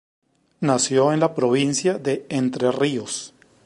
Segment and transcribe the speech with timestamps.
[0.61, 3.35] Nació en la provincia de Entre Ríos.